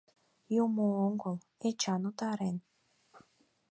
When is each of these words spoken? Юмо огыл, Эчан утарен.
Юмо 0.63 0.85
огыл, 1.07 1.35
Эчан 1.67 2.01
утарен. 2.09 2.57